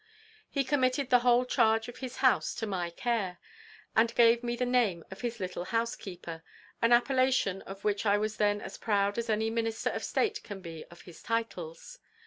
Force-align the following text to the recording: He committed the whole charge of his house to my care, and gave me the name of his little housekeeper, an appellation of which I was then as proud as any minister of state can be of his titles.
He 0.49 0.63
committed 0.63 1.11
the 1.11 1.19
whole 1.19 1.45
charge 1.45 1.87
of 1.87 1.97
his 1.97 2.15
house 2.25 2.55
to 2.55 2.65
my 2.65 2.89
care, 2.89 3.37
and 3.95 4.15
gave 4.15 4.41
me 4.43 4.55
the 4.55 4.65
name 4.65 5.03
of 5.11 5.21
his 5.21 5.39
little 5.39 5.65
housekeeper, 5.65 6.41
an 6.81 6.91
appellation 6.91 7.61
of 7.67 7.83
which 7.83 8.03
I 8.03 8.17
was 8.17 8.37
then 8.37 8.61
as 8.61 8.79
proud 8.79 9.19
as 9.19 9.29
any 9.29 9.51
minister 9.51 9.91
of 9.91 10.03
state 10.03 10.41
can 10.43 10.59
be 10.59 10.85
of 10.89 11.01
his 11.01 11.21
titles. 11.21 11.99